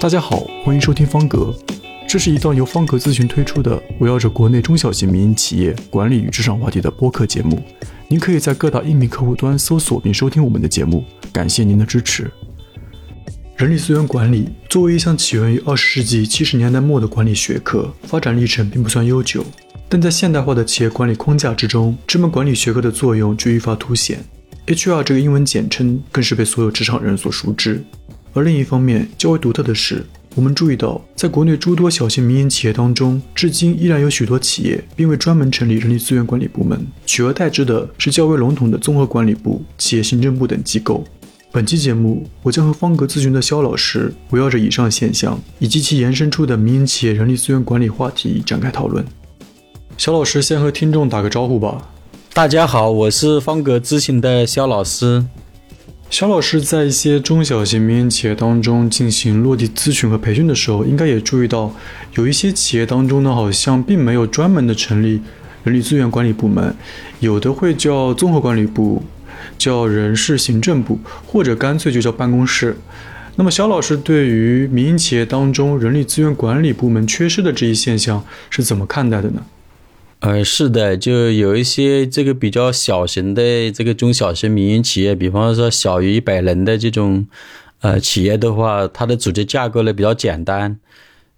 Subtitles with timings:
[0.00, 1.52] 大家好，欢迎收听方格，
[2.08, 7.60] 这是一档由方格咨询推出的围绕着国内中小型民营企业管理与职场话题的播客节目。
[8.06, 12.30] 您可以在各大音频客户端搜索并收听我们的节目，感谢您的支持。
[13.56, 19.44] 人力资源管理作为一项起源于二十世纪七十年代末的管理学科，发展历程并不算悠久，
[19.88, 24.20] 但在现代化的企业管理框架之中，这门管理学科的作用却愈发凸显。
[24.68, 27.84] HR 这个英文简称更是被所有职场人所熟知。
[28.34, 41.02] 而另一方面，较为独特的是，我们注意到，在国内诸多小型民营企业当中，至今依然有许多企业并未专门成立人力资源管理部门，取而代之的是较为笼统的综合管理部、企业行政部等机构。
[41.50, 49.04] 本期节目，我将和方格咨询的肖老师围绕着以上现象以及其延伸出的民营企业人力资源管理话题展开讨论。
[49.96, 51.90] 肖老师先和听众打个招呼吧。
[52.34, 55.24] 大家好，我是方格咨询的肖老师。
[56.10, 61.70] 肖老师在一些中小型民营企业当中进行落地咨询和培训的时候，应该也注意到，
[62.14, 65.20] 有一些企业当中呢，好像并没有专门的成立
[65.64, 66.74] 人力资源管理部门，
[67.20, 69.02] 有的会叫综合管理部，
[69.58, 72.74] 叫人事行政部，或者干脆就叫办公室。
[73.36, 79.42] 那么，肖老师对于民营企业当中人力资源管理部门缺失的这一现象是怎么看待的呢？
[80.20, 87.24] 呃，是的，就有一些这个比较小型的这个中小型民营企业，比方说小于一百人的这种
[87.82, 90.76] 呃企业的话，它的组织架构呢比较简单，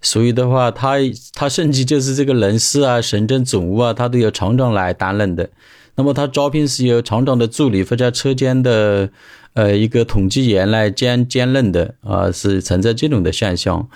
[0.00, 0.97] 所以的话，它
[1.34, 5.50] 它甚至就是这个人事啊、行政总务啊，它都由厂长来担任的。
[5.97, 9.11] 那么它招聘是由厂长的助理或者车间的
[9.53, 13.87] 呃一个统计员来兼兼任的啊，是存在这种的现象。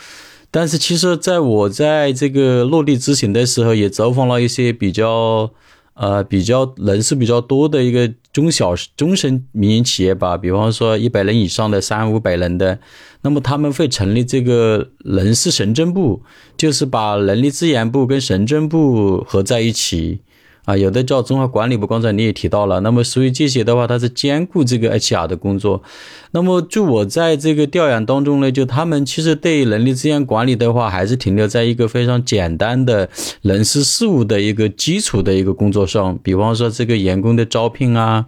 [0.56, 5.50] 但是其实，在我在这个落地执行的时候，也走访了一些比较，
[5.94, 10.38] 呃，比较人事比较多的一个中小中型民营企业吧。
[10.38, 12.78] 比方说一百人以上的三五百人的，
[13.22, 16.22] 那么他们会成立这个人事行政部，
[16.56, 20.20] 就是把人力资源部跟行政部合在一起。
[20.64, 22.80] 啊，有的叫综合管理部，刚才你也提到了。
[22.80, 25.82] 那么，所以这些的话，它是兼顾这个 HR 的工作。
[26.30, 33.10] 那么，就我在这个调研当中呢，就他们其实对人力资源管理的话，还是停留在一个非常简单的
[33.42, 36.18] 人事事务的一个基础的一个工作上。
[36.22, 38.24] 比方说，这个员工的招聘啊，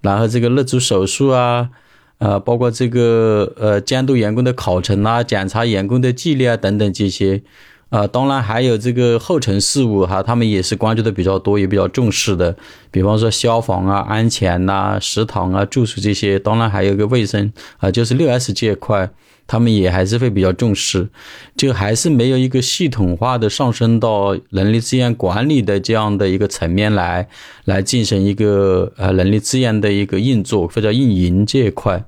[0.00, 1.70] 然后这个入职手术啊，
[2.18, 7.42] 呃，包括这个呃监督员工的考勤啊，检查员工的纪律啊等等这些。
[7.88, 12.56] 啊，当然还有这个后勤事务哈，他们也是关注的比较多，也比较重视的。
[12.90, 19.08] 比方说消防啊、安全呐、食堂啊、住宿这些，当然还有个卫生啊，就是六 S 这一块，
[19.46, 21.08] 他们也还是会比较重视。
[21.56, 27.28] 就还是没有一个系统化的上升到人力资源管理的这样的一个层面来，
[27.66, 32.04] 来进行一个呃人力资源的一个运作或者运营这一块。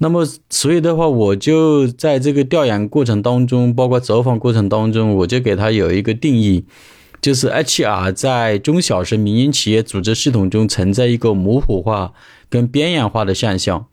[0.00, 6.64] 那么，所以的话，我就在这个调研过程当中，包括走访过程当中，我就给他有一个定义，
[7.20, 12.12] 就是 HR 在中小型民营企业组织系统中存在一个模糊化
[12.48, 13.86] 跟边缘化的现象。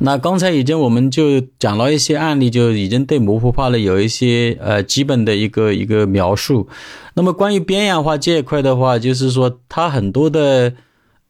[0.00, 6.68] 那刚才已经我们就讲了一些案例，就已经对模糊化了有一些呃基本的一个一个描述。
[7.14, 10.74] 那么关于边缘化这一块的话，就是说它很多的。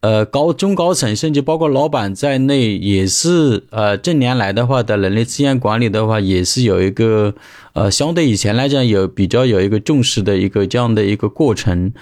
[0.00, 7.34] 呃，高中高层甚至包括老板在内，也是呃，近年来的话的人力资源管理的话，也是有一个
[7.75, 11.93] 呃，相对以前来讲有比较有一个重视的一个这样的一个过程。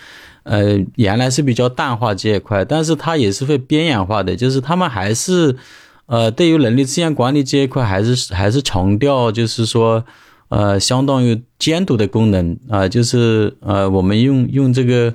[0.44, 5.56] 呃，原来是比较淡化这一块，但是它也是会边缘化的，就是他们还是
[6.06, 10.04] 呃，对于人力资源管理这一块，还是还是强调就是说
[10.50, 15.12] 呃，相当于监督的功能啊，就是呃，我们用用这个。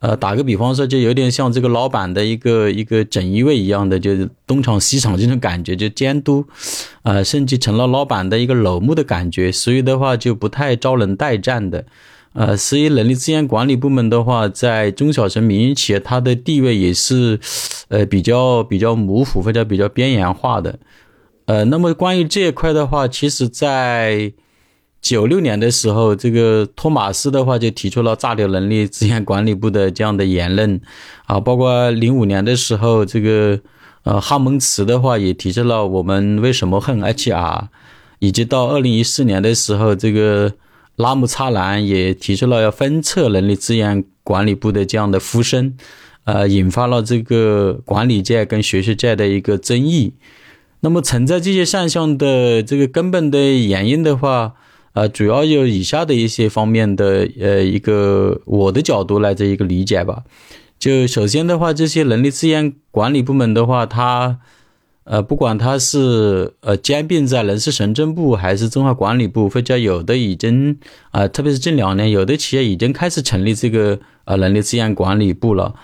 [0.00, 6.46] 呃，打个比方说，就有点像这个老板的一个一个整衣卫一样的，就是东厂西厂这种感觉，就监督，
[7.02, 11.84] 呃，甚至成了老板的一个老木的感觉，所以的话就不太招人待见的，
[12.32, 17.38] 呃，所以人力资源管理部门的话，在中小型民营企业，它的地位也是，
[17.88, 20.78] 呃，比较比较模糊或者比较边缘化的，
[21.44, 24.32] 呃，那么关于这一块的话，其实在。
[25.00, 30.80] 九六年的时候，这个托马斯的话就提出了炸掉人力资源管理部的这样的言论，
[31.24, 33.58] 啊，包括零五年的时候，这个
[34.02, 37.68] 呃哈蒙茨的话也提出了我们为什么恨 HR，
[38.18, 40.52] 以及到二零一四年的时候，这个
[40.96, 45.74] 拉姆查兰也提出了要分撤人力资源管理部的这样的呼声，
[46.24, 50.12] 呃，引发了这个管理界跟学术界的一个争议。
[50.80, 54.54] 那么存在这些现象的这个根本的原因的话，
[54.92, 60.24] 呃，主要有以下的一些方面的，呃，一个我的角度来这一个理解吧。
[60.78, 64.38] 就首先的话，这些人力资源管理部门的话，它，
[65.04, 70.78] 呃，不管它是呃兼并在人事行政部还是综合管理部，或者有的已经
[71.10, 75.74] 啊，特别是近两年，有的企业已经开始成立这个呃人力资源管理部了，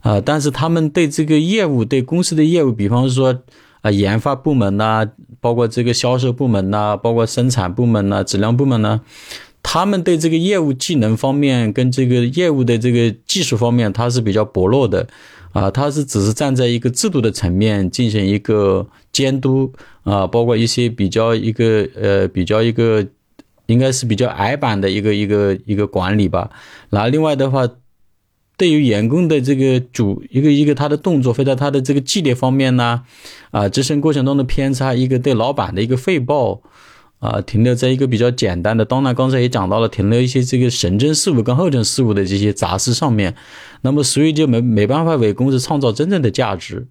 [0.00, 3.42] 啊，但是他们对这个业务，对公司的业务，比方说
[3.86, 5.06] 啊研发部门呐，
[5.40, 9.00] 包括这个销售部门呐，包括生产部门呐，质量部门呢，
[9.62, 15.06] 他们对这个业务技能方面跟这个业务的这个技术方面，它是比较薄弱的。
[15.52, 19.72] 啊，他是只是站在一个制度的层面进行一个监督
[20.02, 23.06] 啊，包括一些比较一个呃比较一个
[23.64, 26.50] 应该是比较矮板的一个一个一个管理吧。
[26.90, 27.66] 然后另外的话，
[28.56, 33.02] 对于员工的这个主一个一个他的动作或者他的这个纪律方面呢，
[33.50, 36.62] 啊，执行过程中的偏差，一个对老板的一个汇报。
[37.18, 43.34] 啊，停留在一个比较简单的，当然刚才也讲到了，停留一些这个行政事务跟后勤事务的这些杂事上面，
[43.80, 46.86] 那么所以就没没办法为公司创造真正的价值，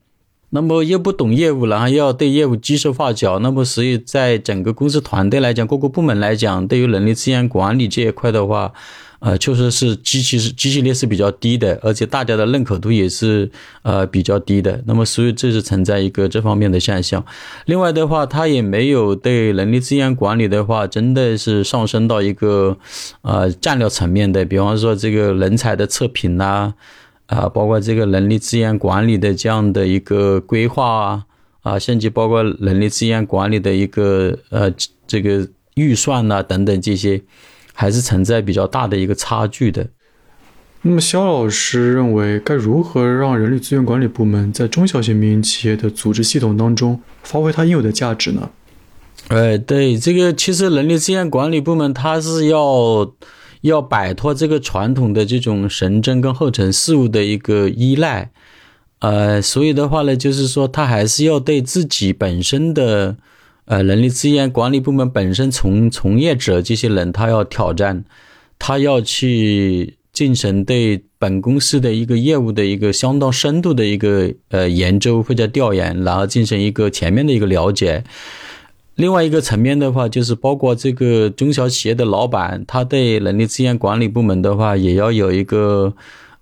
[0.50, 8.74] 那么又不懂业务，然后又要对业务指手画脚，那么所以在整个公司团队来讲，各个部门来讲，对于人力资源管理这一块的话。
[9.20, 13.50] 呃，确实是机器是机器力是比较低的，而且大家的认可度也是
[13.82, 14.84] 呃比较低的。
[14.86, 17.26] 那么，所以这是存在一个这方面的现象。
[17.66, 22.78] 另外的话，它也没有对人力资源管理的话，真的是上升到一个
[23.22, 24.44] 呃战略层面的。
[24.46, 26.74] 比方说，这个人才的测评呐，
[27.28, 31.26] 啊，包括这个人力资源管理的这样的一个规划啊，
[31.62, 34.72] 啊，甚至包括人力资源管理的一个呃
[35.08, 37.22] 这个预算呐等等这些。
[37.76, 39.90] 还是存在比较大的一个差距的。
[40.82, 48.50] 那么，肖老师认为，该如何让人力资源管理部门在中小型民营企业的组织系统当中发挥它应有的价值呢？
[49.28, 53.12] 哎，对，这个其实人力资源管理部门它是要
[53.62, 58.32] 要摆脱这个传统的这种神政跟后勤事务的一个依赖，
[59.00, 63.18] 呃，所以的话呢，就是说，它还是要对自己本身的。
[63.66, 68.06] 呃，人力资源管理部门本身从从业者这些人，他要挑战，
[68.60, 78.04] 他要去进行对本公司的一个业务的一个相当深度的一个呃研究或者调研，然后进行一个全面的一个了解。
[78.94, 85.92] 另外一个层面的话，就是包括这个中小企业的老板，他对人力资源管理部门的话，也要有一个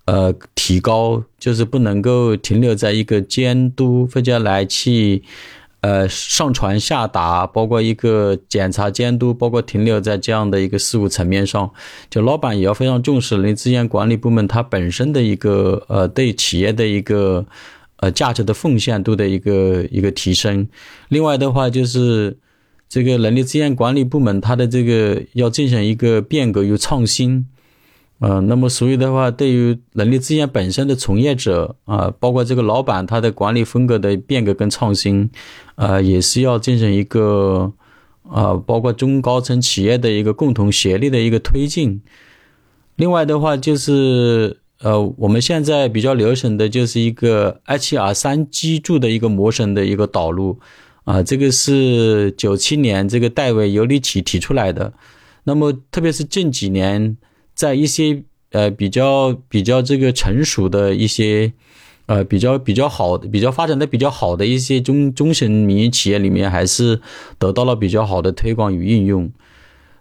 [0.05, 5.23] 呃提高，就是不能够停留在一个监督或者来去。
[5.83, 11.69] 呃，上传下达，包括一个检查监督，包括停留在这样的一个事务层面上，
[12.09, 17.45] 就老板也要非常重视人力资源管理部门它本身的一个呃对企业的一个
[17.97, 20.65] 呃价值的奉献度的一个一个提升。
[21.09, 22.37] 另外的话，就是
[22.87, 27.45] 这个人力资源管理部门它的这个要进行一个变革与创新。
[28.23, 35.29] 呃，那么所以的话，对于人力资源本身的从业者啊，包括这个老板他的管理风格的变革跟创新，
[35.75, 37.73] 呃，也是要进行一个
[38.29, 42.01] 啊，包括中高层企业的一个共同协力的一个推进。
[42.95, 50.57] 另外的话，就是呃，我们现在比较流行的就是一个 HR 三机柱的一个模型的一个导入
[51.03, 54.93] 啊，这个是九七年这个戴维尤里奇提出来的。
[55.43, 57.17] 那么特别是近几年。
[57.53, 61.53] 在一些呃比较比较这个成熟的一些
[62.07, 66.99] 呃比较比较好的比较发展的比较好的一些中中型民营企业里面，还是
[67.37, 69.31] 得到了比较好的推广与应用。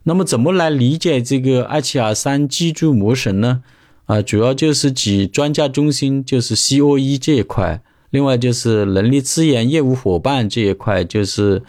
[0.05, 3.63] 那么怎么来理解这个 HR 三基柱模型呢？
[4.07, 11.63] 啊，主要就是指专家中心，就是 COE 这一块；另外就是人力资源业务伙伴这一块，就是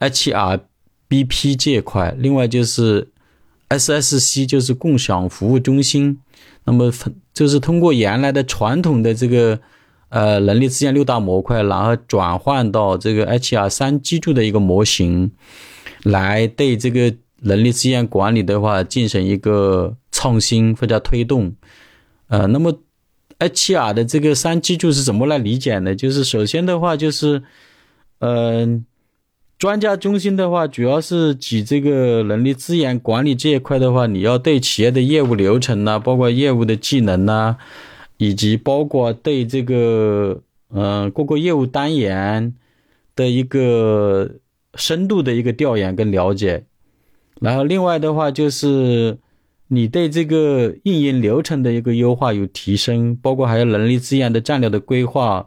[0.00, 3.08] HRBP 这一块；另外就是。
[3.68, 6.18] SSC 就是共享服务中心，
[6.64, 6.92] 那么
[7.34, 9.58] 就是通过原来的传统的这个
[10.08, 15.32] 呃人力资源六大模块，然后转换到这个 HR 三基础的一个模型，
[16.04, 21.54] 来对这个人力资源管理的话进行一个创新或者推动。
[22.28, 22.80] 呃，那么
[23.38, 25.94] HR 的这个三基柱是怎么来理解呢？
[25.94, 27.42] 就是首先的话就是，
[28.20, 28.84] 嗯。
[29.58, 37.56] 专家中心的话，主要是指这个人力资源管理这一块的话，你要对企业的业务流程呐，包括业务的技能呐，
[38.18, 42.54] 以及包括对这个嗯各个业务单元
[43.14, 44.30] 的一个
[44.74, 46.64] 深度的一个调研跟了解。
[47.40, 49.16] 然后另外的话，就是
[49.68, 55.46] 你对这个运营流程的一个优化有提升，包括还有人力资源的战略的规划，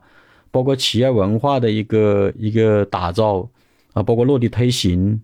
[0.49, 3.47] 包括企业文化的一个一个打造。
[3.93, 5.21] 啊，包括落地推行，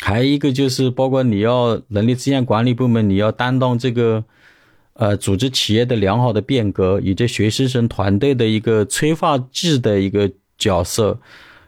[0.00, 4.24] 还有一个就是包括你要人力资源管理部门，你要担当这个
[4.94, 11.18] 呃组织企业的良好的变革，以及学习生团队的一个催化剂的一个角色，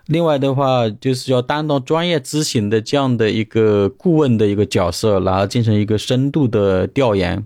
[0.06, 7.44] 另外的话，就是要担当专业咨询的这样的一个顾问的一个角色，然后进行一个深度的调研，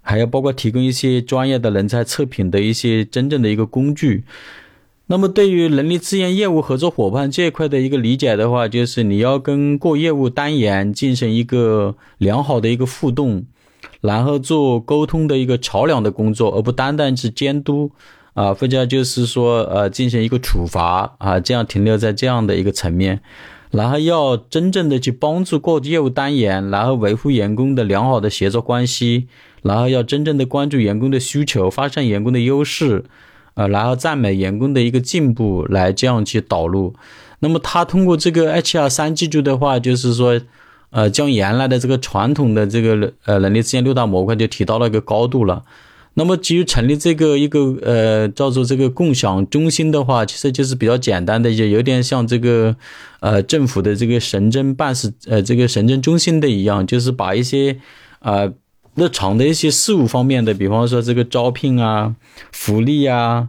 [0.00, 4.24] 还要包括提供一些专业的人才测评的一些真正的一个工具。
[5.10, 13.44] 那么，对于人力资源业务合作伙伴这一块的一个理解的话，就是你要跟各业务单元进行一个良好的一个互动，
[14.00, 17.90] 然后做沟通的一个桥梁的工作，而不单单是监督
[18.34, 23.20] 啊，或者就是说呃进行一个处罚啊，这样停留在这样的一个层面，
[23.72, 29.26] 然后要真正的去帮助各业务单元，然后维护员工的良好的协作关系，
[29.62, 33.06] 然后要真正的关注员工的需求，发现员工的优势。
[33.54, 36.94] 呃，然后赞美员工的一个进步，来这样去导入。
[37.40, 40.40] 那么他通过这个 HR 三记住的话，就是说，
[40.90, 45.64] 呃，将原来的这个传统的这个呃人力资源六大模块就提到了一个高度了。
[46.14, 52.76] 那么基于成立这个一个呃叫做这个共享中心的话，其实就是比较简单的，也有点像这个
[53.20, 57.78] 呃政府的这个神政办事呃这个神政中心的一样，就是把一些
[58.20, 58.50] 啊。
[58.94, 62.14] 日常的一些事务方面的，比方说这个招聘啊、
[62.52, 63.48] 福利啊、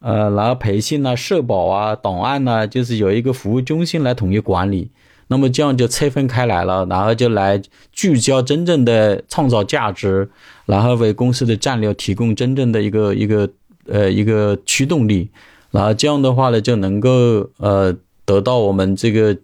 [0.00, 4.90] 呃，然后培训啊、社保啊、档案呐，就是有一个服务中心来统一管理。
[5.28, 7.60] 那么这样就拆分开来了，然后就来
[7.92, 10.28] 聚焦真正的创造价值，
[10.66, 13.48] 然后为公司的战略提供真正的一个一个
[13.86, 15.30] 呃一个驱动力。
[15.70, 17.10] 然后这样的话呢，就能够
[17.56, 19.34] 呃得到我们这个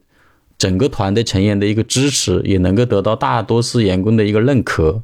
[0.59, 5.03] 整个团队成员的一个支持，也能够得到大多数员工的一个认可。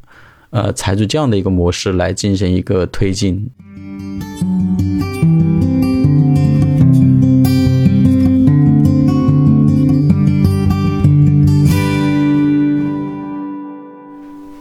[0.57, 3.51] 呃，采取这样的一个模式来进行一个推进。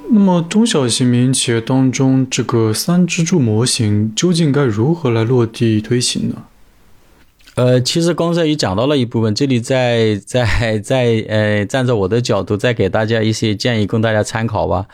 [0.10, 6.44] 那么，中小型民营企业当中，这个三支柱模型究竟该如何来落地推行呢？
[7.56, 14.88] 呃，其实刚才也讲到了一部分，这里再再再呃，站在我的角度，再给大家一些建议，供大家参考吧。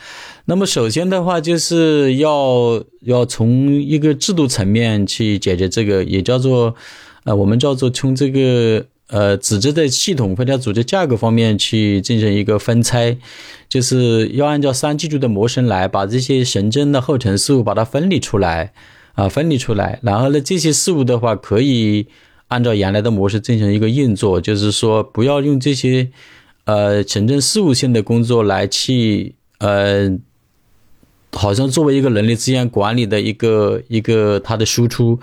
[0.46, 6.76] 那么首先的话，就是要要从一个制度层面去解决这个，也叫做
[7.24, 13.18] 呃，我们叫做从这个呃组织的系统或者组织架构方面去进行一个分拆，
[13.68, 18.72] 就是要按照三基础的模型来把这些神针的后尘事务把它分离出来
[19.14, 22.06] 啊，分离出来，然后呢，这些事务的话可以。
[22.52, 26.10] 按照原来的模式进行一个运作，就是说不要用这些
[26.66, 30.12] 呃城镇事务性的工作来去呃，
[31.32, 35.18] 好像作为一个人力资源管理的一个一个它的输出，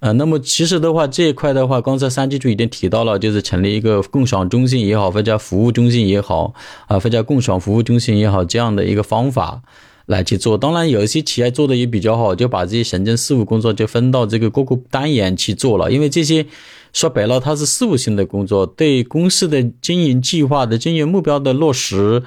[0.00, 6.52] 呃，那么其实的话这一块的话，刚才三基组已经提到了，就是成立一个共享中心也好，或者服务中心也好，
[6.88, 9.62] 啊，或者共享服务中心也好，这样的一个方法。
[10.06, 15.90] 来去做，当然有一些企业做的也比较好，就把这些行政事务工作就分到这个各个单元去做了。
[15.90, 16.46] 因为这些
[16.92, 22.22] 说白了，它是事务性的工作，对公司的经营计划的经营目标的落实，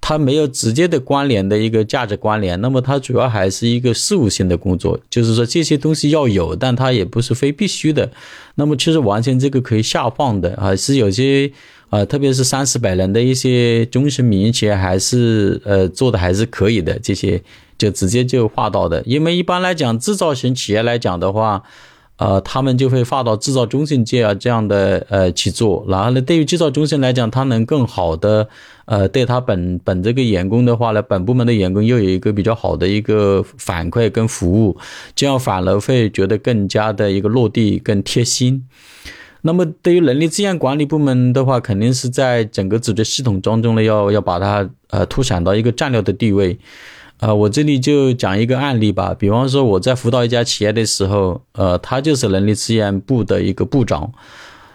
[0.00, 2.58] 它没有直接的关联的一个价值关联。
[2.62, 8.10] 那么它主要还是一个事务性的工作，就是说这些东西要有，但它也不是非必须的。
[8.54, 11.52] 那么其实完全这个可以下放的啊，是有些。
[11.90, 16.98] 啊，特别是三四百人的一些中型民营企业，还是呃做的还是可以的。
[16.98, 17.42] 这些
[17.78, 21.62] 就直接就划到的，因为一般来讲，制造型企业来讲的话，
[22.16, 25.82] 呃，他们就会划到制造中心界啊这样的呃去做。
[25.88, 28.46] 然后呢，对于制造中心来讲，它能更好的
[28.84, 34.76] 呃对他本本这个员工的话呢，本部门的员工又有一个比较好的一个反馈跟服务，
[35.14, 38.66] 这样反而会觉得更加的一个落地更贴心。
[39.42, 46.58] 那么，对于人力资源管理部门的话，肯定是在整个组织系统当中呢，要要把它呃凸显到一个战略的地位。
[47.18, 49.14] 啊，我这里就讲一个案例吧。
[49.16, 54.12] 比方说，我在辅导一家企业的时候，呃，他就是人力资源部的一个部长。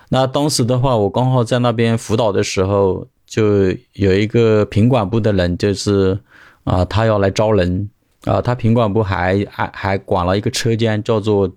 [0.10, 6.18] 那当时的话，我刚好在那边辅导的时候，就有一个品管部的人，就是
[6.64, 7.90] 啊，他要来招人
[8.24, 11.52] 啊，他品管部还还还管了一个车间，叫做。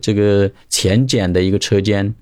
[0.00, 2.14] 这个前检的一个车间，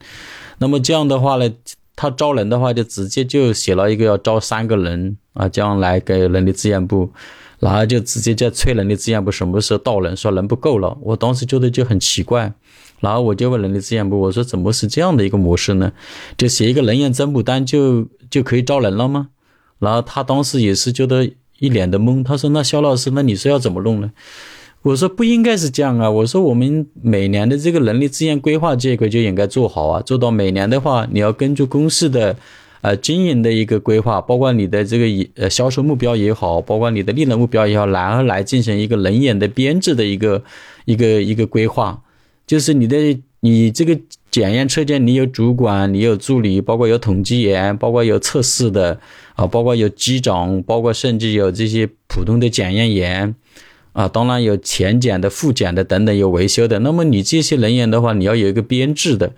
[0.59, 1.53] 那么这样的话呢，
[1.95, 7.11] 他招人的话就直接就写了一个要招三个人啊，这样来给人力资源部，
[7.59, 10.97] 然后就直接在催人力资源部什么时候到人，说人不够了。
[11.03, 12.53] 我当时觉得就很奇怪，
[13.01, 15.93] 然后我就问人力资源部，我说怎么是这样的一个模式呢？
[16.37, 19.29] 就写一个人员增补单就就可以招人了吗？
[19.79, 24.13] 然后他当时也是觉得一脸的懵，他说那肖老师，那你说要怎么弄呢？
[24.83, 26.09] 我说不应该是这样啊！
[26.09, 32.37] 我说我们每年的这个人力资源规划这一块就应该做好啊，做到每年的话，你要根据公司的，
[32.81, 40.43] 呃，经营的一个规划，包括你的这个呃销售目标也好，包括你的利润目标也好，然后来进行一个人员的编制的一个
[40.85, 42.01] 一个一个规划，
[42.47, 42.97] 就是你的
[43.41, 43.99] 你这个
[44.31, 49.01] 检验车间，你有主管，你有助理，包括有统计员，包括有测试的
[49.35, 53.35] 啊，包括有机长，包括甚至有这些普通的检验员
[53.93, 56.79] 啊，当然有前检的、复检的等等，有维修的。
[56.81, 59.33] 那么你这些人员的话，你要有一个编制的。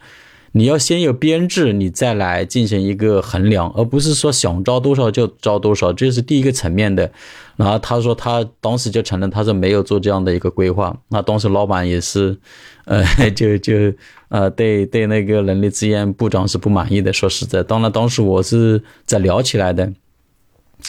[0.53, 7.09] 你要先有编制，你再来进行一个衡量，而不是说想招多少就招多少，这是第一个层面的。
[7.55, 10.97] 然后他说他当时就承认，他说没有做这样的一个规划。
[11.11, 12.37] 那当时老板也是，
[12.87, 13.93] 呃， 就就
[14.29, 17.13] 呃，对对那个人力资源部长是不满意的。
[17.13, 19.93] 说实在，当然当时我是在聊起来的。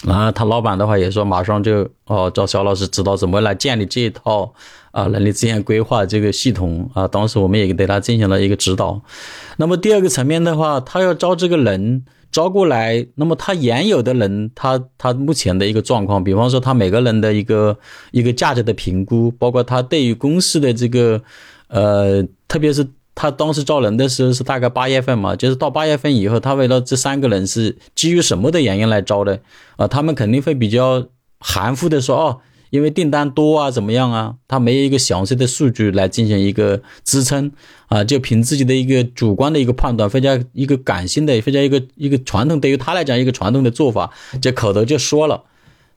[0.06, 4.54] 然后他老板的话也说，马上就哦，找肖老师指导怎么来建立这一套
[4.92, 7.08] 啊人力资源规划这个系统啊。
[7.08, 9.02] 当时我们也对他进行了一个指导。
[9.58, 17.78] 那么第二个层面的话，他要招这个人招过来，那么他原有的人，他他目前的一个状况，比方说他每个人的一个
[18.12, 21.22] 一个价值的评估，包括他对于公司的这个
[21.68, 22.88] 呃，特别是。
[23.22, 29.40] 他当时招人的时候是大概八月份嘛，就是到八月份以后，他为了这三个人是基于什么的原因来招的
[29.76, 29.88] 啊？
[29.88, 31.06] 他们肯定会比较
[31.38, 32.40] 含糊的说哦，
[32.72, 34.34] 因为订单多啊，怎么样啊？
[34.48, 37.52] 他没有一个详细的数据来进行一个支撑
[37.90, 44.10] 啊，就凭自己的一个主观的一个判断，非常一个感性的，非常一个一个传统，对于他来讲一个传统的做法，
[44.42, 45.44] 就口头就说了。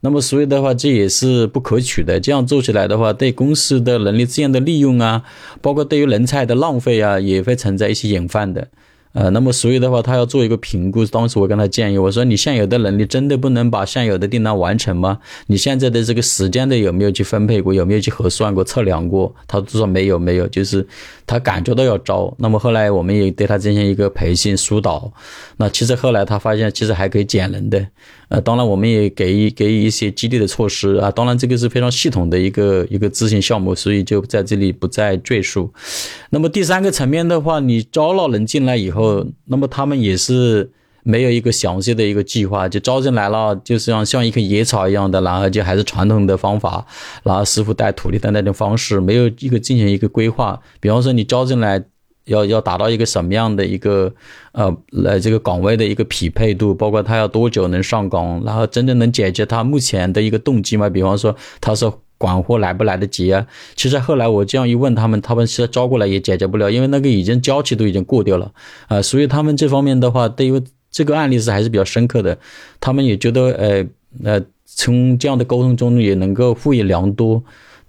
[0.05, 2.21] 那么，所以的话，这也是不可取的。
[2.21, 5.23] 这样做起来的话，对公司的人力资源的利用啊，
[5.63, 8.69] 包括对于人才的浪费啊，也会存在一些隐患的。
[9.15, 11.07] 呃，那么所以的话，他要做一个评估。
[11.07, 15.21] 当时我跟他建议，我说你现有的能力真的不能把现有的订单完成吗？
[15.47, 17.73] 你现在的这个时间的有没有去分配过？
[17.73, 19.33] 有没有去核算过、测量过？
[19.47, 20.85] 他说没有，没有，就是
[21.29, 22.35] 他感觉到要招。
[22.39, 25.13] 那么后来我们也对他进行一个培训疏导。
[25.59, 27.87] 那其实后来他发现，其实还可以减人的。
[28.35, 31.09] 呃，当然我们也给予给予一些激励的措施啊。
[31.09, 35.73] 当然这个是非常系统的一个一个咨询项目，所以就在这里不再赘述。
[36.31, 40.69] 那么第三个层面的话，你招了人进来以后，那么他们也是
[41.05, 46.85] 没有一个详细的一个计划，就招进来了，就是像像一棵野草一样的，然后就还是传统的方法，
[47.23, 50.59] 然后师傅带徒弟的那种方式，没有一个进行一个规划。
[50.81, 51.81] 比方说你招进来。
[52.25, 54.13] 要要达到一个什么样的一个
[54.53, 60.89] 呃来这个岗位的一个匹配度，包括他要多久能上岗，然后真正能解决他目前的一个动机吗？
[60.89, 63.47] 比方说他说管货来不来得及啊？
[63.77, 68.51] 其实后来我这样一问他们，他们其实招过来也解决不了，因为那个已经交期都已经过掉了
[68.89, 69.03] 啊。
[69.03, 72.39] 所以他们这方面的话，对于这个案例是还是比较深刻的，
[72.81, 73.85] 他们也觉得呃
[74.25, 77.43] 呃从这样的沟通中也能够获益良多。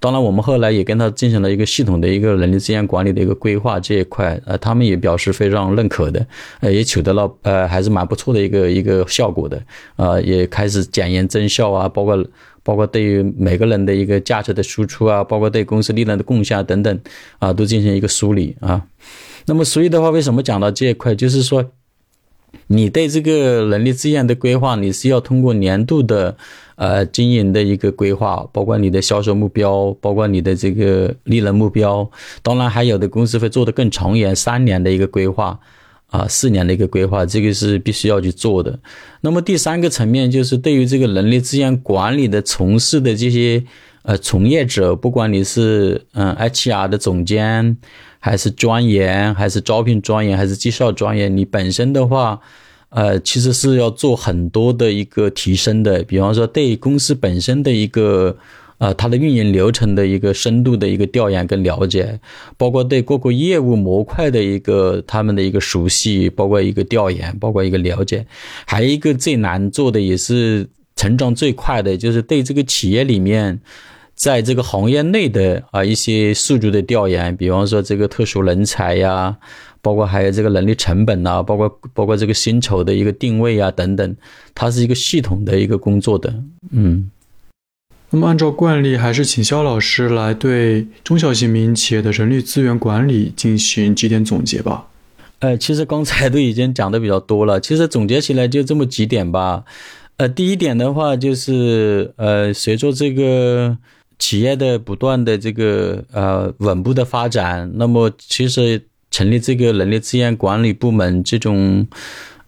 [0.06, 6.24] 当然，我们后来也跟他进行了一个系统的一个人力资源管理的一个规划这一块，呃，他们也表示非常认可的，
[6.60, 9.60] 呃，也取得了呃还是蛮不错的一个一个效果的，
[9.96, 12.24] 呃，也开始检验增效啊，包括
[12.62, 17.00] 包括对于每个人的一个价值的输出啊，包括对公司利润的贡献等等
[17.40, 18.80] 啊，都进行一个梳理啊。
[19.48, 21.72] 那么，所以的话，为什么讲到这一块，就是说。
[22.68, 26.36] 你对这个人力资源的规划，你是要通过年度的，
[26.76, 32.10] 呃，经营的一个规划，包括你的销售目标，包括你的这个利润目标。
[32.42, 35.60] 当然，还有的公司会做的更长远，三年的一个规划，
[36.08, 38.80] 啊，四年的一个规划，这个是必须要去做的。
[39.22, 43.64] 那么第三个层面就是对于这个人力资源管理的从事的这些
[44.06, 47.78] 呃从业者，不管你是嗯 HR 的总监。
[48.18, 51.38] 还是专员，还是招聘专员，还是绩效专员？
[51.38, 52.40] 你本身的话，
[52.90, 56.02] 呃，其实是要做很多的一个提升的。
[56.02, 58.36] 比方说，对公司本身的一个，
[58.80, 62.20] 呃，它的运营流程的一个深度的一个调研跟了解，
[62.58, 68.26] 包括对各个业务模块的一个他们的一个熟悉，包括一个调研，包括一个了解。
[68.66, 73.62] 还有一个最难做的，也是成长最快的，就是对这个企业里面。
[74.16, 79.36] 在这个行业内的啊一些数据的调研，比方说这个特殊人才呀，
[79.82, 84.16] 包括还有这个人力成本呐，包括包括这个薪酬的一个定位啊等等，
[84.54, 86.34] 它是一个系统的一个工作的。
[86.72, 87.12] 嗯，
[88.10, 94.88] 那么按照惯例，还是请肖老师来对中小型民营企业的人力资源管理进行几点总结吧。
[95.40, 99.66] 呃，其实刚才都已经讲的比较多了，其实总结起来就这么几点吧。
[100.16, 103.78] 呃，第一点的话就是呃，随着这个。
[104.18, 111.88] 企业的不断的这个呃稳步的发展，那么其实成立这个人力资源管理部门这种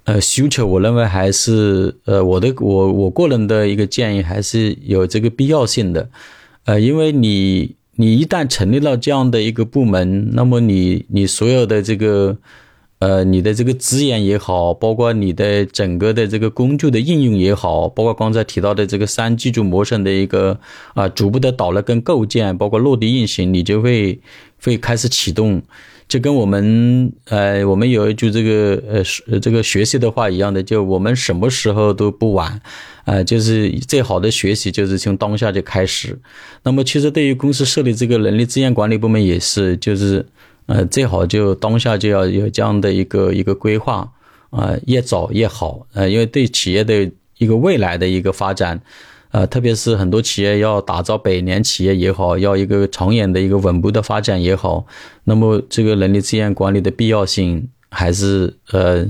[0.05, 6.09] 呃需求，我认为还是呃我的我我个人的一个建议还是有这个必要性的，
[6.65, 12.37] 呃，因为你你一旦成立了这样的一个部门，那么你你所有的这个。
[12.99, 20.59] 呃，你的这个资源也好，包括你的整个的这个工具的应用也好，包括刚才提到的这个三技术模式的一个
[20.95, 24.19] 啊逐步的导入跟构建，包括落地运行，你就会
[24.63, 25.61] 会开始启动。
[26.07, 32.61] 就跟我们呃，我们有一句这个呃这个学习的话一样的，就我们什么时候都不晚，
[33.03, 36.17] 呃，就是最好的学习就是从当下就开始。
[36.63, 40.25] 那么其实对于公司设立这个人力资源管理部门也是，就是
[40.67, 44.09] 呃最好就当下就要有这样的一个一个规划
[44.51, 48.81] 啊，越早越好，呃，因为对企业的一个未来的一个发展。
[49.29, 54.85] 呃，特别是很多企业要打造百年企业也好，要一个长远的一个稳步的发展也好，
[55.25, 59.05] 那么这个人力资源管理的必要性还是呃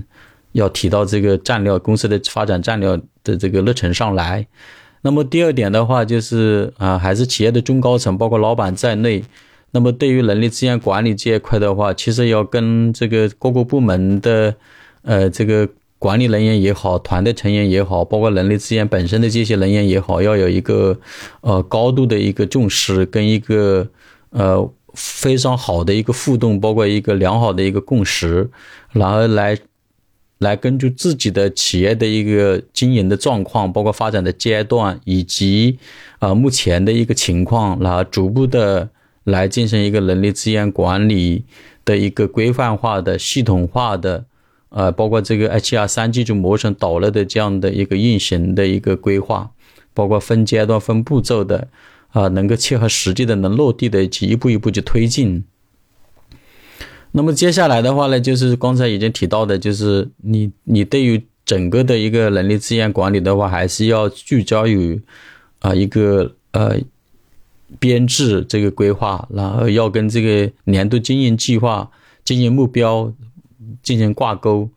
[0.54, 4.48] 要提到这个战略公司的发展战略的这个日程上来。
[5.04, 9.24] 那么第二点的话，就是啊，还是企业的中高层，包括老板在内，
[9.72, 14.56] 那么对于人力资源管理这一块的话，其实要跟这个各个部门的
[15.02, 15.68] 呃这个。
[16.00, 20.96] 管理人员也好，团队成员也好，包括人力资源本身的这些人员也好，要有一个
[21.42, 23.88] 呃高度的一个重视，跟一个
[24.30, 28.48] 呃非常好的一个互动，包括一个良好的一个共识，
[28.92, 29.58] 然后来
[30.38, 35.80] 来根据自己的企业的一个经营的状况，包括发展的阶段以及
[36.20, 38.88] 啊目前的一个情况，然后逐步的
[39.28, 41.44] 来进行一个人力资源管理
[41.84, 44.26] 的一个规范化的、系统化的。
[44.70, 49.52] 呃，包括这个 HR 三技术模型导入的这样的一个运行的一个规划，
[49.94, 51.70] 包括分阶段、分步骤的，
[52.10, 55.46] 啊，能够切合实际的、能落地的，一步一步去推进。
[57.14, 65.02] 那么接下来的话呢，就是刚才已经提到的，就是你你对于整个的一个人力资源管理的话，还是要聚焦于
[65.60, 66.78] 啊一个呃
[67.80, 71.90] 编制这个规划，然后要跟这个年度经营计划、
[72.24, 73.14] 经营目标。
[73.84, 74.70] 进行挂钩，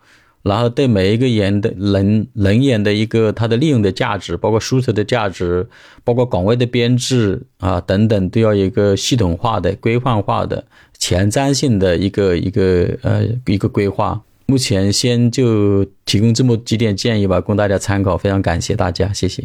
[0.43, 5.67] 然后对每一个人的人人员的一个它的利用的价值，包括输出的价值，
[6.05, 10.65] 包括岗位的编制啊等等，都要一个系统化的、规范化的、
[10.97, 14.21] 前瞻性的一个一个呃一个规划。
[14.47, 18.17] 目前先就提供这么几点建议吧，供大家参考。
[18.17, 19.43] 非常感谢大家，谢谢。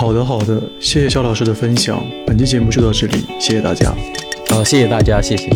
[0.00, 2.02] 好的，好的，谢谢肖老师的分享。
[2.26, 3.94] 本期节目就到这里，谢谢大家。
[4.48, 5.50] 好，谢谢大家，谢谢。